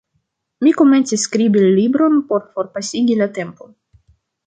[0.67, 3.79] Mi komencis skribi libron por forpasigi la tempon.